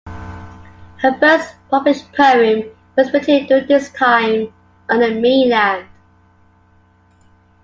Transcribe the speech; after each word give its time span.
Her 0.97 1.15
first 1.19 1.53
published 1.69 2.11
poem 2.13 2.63
was 2.97 3.13
written 3.13 3.45
during 3.45 3.67
this 3.67 3.91
time 3.91 4.51
on 4.89 4.99
the 4.99 5.11
mainland. 5.11 5.87